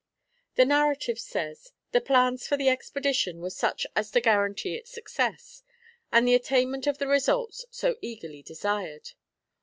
[0.55, 5.61] The narrative says, "The plans for the expedition were such as to guarantee its success,
[6.11, 9.11] and the attainment of the results so eagerly desired.